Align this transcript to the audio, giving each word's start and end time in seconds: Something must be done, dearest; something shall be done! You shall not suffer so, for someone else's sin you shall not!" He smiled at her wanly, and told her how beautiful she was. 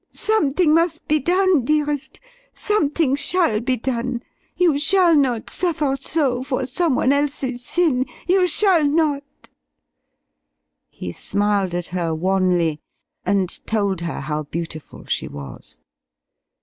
Something 0.09 0.73
must 0.73 1.07
be 1.07 1.19
done, 1.19 1.63
dearest; 1.63 2.19
something 2.55 3.15
shall 3.15 3.59
be 3.59 3.75
done! 3.77 4.23
You 4.57 4.79
shall 4.79 5.15
not 5.15 5.51
suffer 5.51 5.95
so, 5.95 6.41
for 6.41 6.65
someone 6.65 7.13
else's 7.13 7.63
sin 7.63 8.07
you 8.27 8.47
shall 8.47 8.83
not!" 8.83 9.21
He 10.89 11.11
smiled 11.11 11.75
at 11.75 11.85
her 11.93 12.15
wanly, 12.15 12.81
and 13.27 13.49
told 13.67 14.01
her 14.01 14.21
how 14.21 14.41
beautiful 14.41 15.05
she 15.05 15.27
was. 15.27 15.77